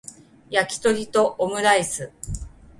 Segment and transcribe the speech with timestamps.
[0.49, 2.11] やきとりとオムライス